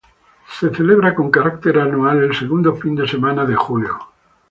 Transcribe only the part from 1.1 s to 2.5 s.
con carácter anual, el